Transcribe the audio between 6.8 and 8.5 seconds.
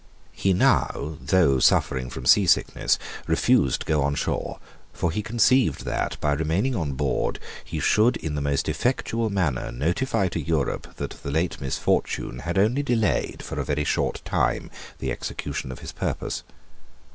board, he should in the